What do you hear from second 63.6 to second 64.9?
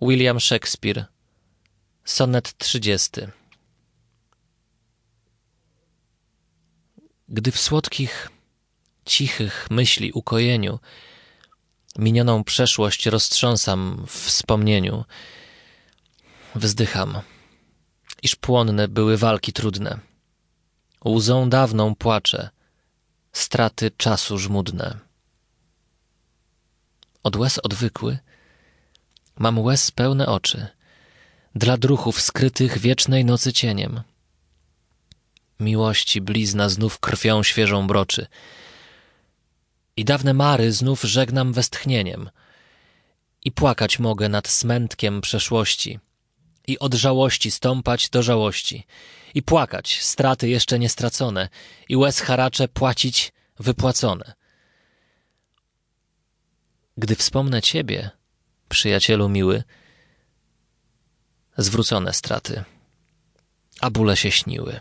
a bóle się śniły.